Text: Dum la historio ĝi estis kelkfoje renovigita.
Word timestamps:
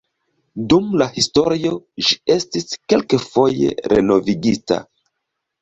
Dum 0.71 0.87
la 1.01 1.07
historio 1.17 1.73
ĝi 2.07 2.17
estis 2.37 2.79
kelkfoje 2.95 3.77
renovigita. 3.95 4.83